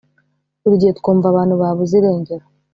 buri 0.61 0.79
gihe 0.81 0.93
twumva 0.99 1.25
abantu 1.29 1.53
babuze 1.61 1.93
irengero 1.99 2.45